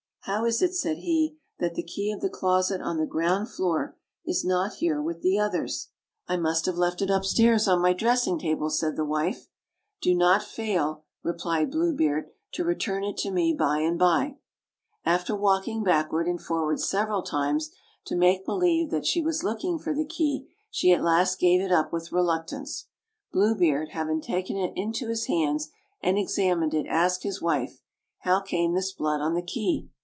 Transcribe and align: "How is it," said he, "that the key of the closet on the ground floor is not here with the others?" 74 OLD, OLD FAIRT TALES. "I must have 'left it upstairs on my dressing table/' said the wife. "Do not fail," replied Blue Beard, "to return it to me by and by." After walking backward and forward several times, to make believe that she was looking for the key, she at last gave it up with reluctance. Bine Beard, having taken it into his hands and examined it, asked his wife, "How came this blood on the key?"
"How 0.25 0.45
is 0.45 0.61
it," 0.61 0.75
said 0.75 0.97
he, 0.99 1.39
"that 1.57 1.73
the 1.73 1.81
key 1.81 2.11
of 2.11 2.21
the 2.21 2.29
closet 2.29 2.79
on 2.79 2.97
the 2.99 3.07
ground 3.07 3.49
floor 3.49 3.97
is 4.23 4.45
not 4.45 4.73
here 4.75 5.01
with 5.01 5.23
the 5.23 5.39
others?" 5.39 5.87
74 6.27 6.35
OLD, 6.35 6.37
OLD 6.37 6.37
FAIRT 6.37 6.37
TALES. 6.37 6.37
"I 6.37 6.41
must 6.41 6.65
have 6.67 6.77
'left 6.77 7.01
it 7.01 7.09
upstairs 7.15 7.67
on 7.67 7.81
my 7.81 7.93
dressing 7.93 8.37
table/' 8.39 8.69
said 8.71 8.95
the 8.95 9.03
wife. 9.03 9.47
"Do 9.99 10.13
not 10.13 10.43
fail," 10.43 11.05
replied 11.23 11.71
Blue 11.71 11.95
Beard, 11.95 12.29
"to 12.51 12.63
return 12.63 13.03
it 13.03 13.17
to 13.17 13.31
me 13.31 13.55
by 13.57 13.79
and 13.79 13.97
by." 13.97 14.37
After 15.03 15.35
walking 15.35 15.83
backward 15.83 16.27
and 16.27 16.39
forward 16.39 16.79
several 16.79 17.23
times, 17.23 17.71
to 18.05 18.15
make 18.15 18.45
believe 18.45 18.91
that 18.91 19.07
she 19.07 19.23
was 19.23 19.43
looking 19.43 19.79
for 19.79 19.91
the 19.95 20.05
key, 20.05 20.47
she 20.69 20.91
at 20.91 21.03
last 21.03 21.39
gave 21.39 21.59
it 21.59 21.71
up 21.71 21.91
with 21.91 22.11
reluctance. 22.11 22.85
Bine 23.33 23.57
Beard, 23.57 23.89
having 23.89 24.21
taken 24.21 24.55
it 24.55 24.71
into 24.75 25.07
his 25.07 25.25
hands 25.25 25.69
and 25.99 26.19
examined 26.19 26.75
it, 26.75 26.85
asked 26.85 27.23
his 27.23 27.41
wife, 27.41 27.81
"How 28.19 28.39
came 28.39 28.75
this 28.75 28.91
blood 28.93 29.19
on 29.19 29.33
the 29.33 29.41
key?" 29.41 29.89